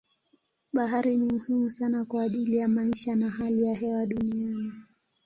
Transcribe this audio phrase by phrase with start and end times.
[0.73, 4.73] Bahari ni muhimu sana kwa ajili ya maisha na hali ya hewa duniani.